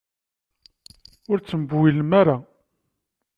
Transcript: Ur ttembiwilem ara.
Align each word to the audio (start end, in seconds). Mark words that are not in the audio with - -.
Ur 1.29 1.37
ttembiwilem 1.39 2.11
ara. 2.21 2.37